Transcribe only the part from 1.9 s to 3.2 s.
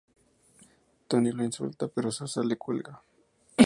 Sosa le cuelga.